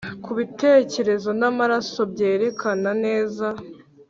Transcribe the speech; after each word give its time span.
Kubitekerezo 0.23 1.29
namaso 1.39 2.01
byerekana 2.11 2.89
neza 3.05 3.47